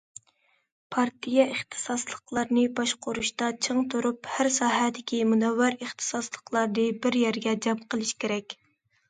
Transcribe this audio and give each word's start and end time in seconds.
پارتىيە 0.93 1.43
ئىختىساسلىقلارنى 1.49 2.63
باشقۇرۇشتا 2.79 3.49
چىڭ 3.67 3.83
تۇرۇپ، 3.95 4.31
ھەر 4.37 4.51
ساھەدىكى 4.57 5.21
مۇنەۋۋەر 5.35 5.79
ئىختىساسلىقلارنى 5.79 6.89
بىر 7.07 7.21
يەرگە 7.27 7.57
جەم 7.69 7.87
قىلىش 7.95 8.17
كېرەك. 8.27 8.59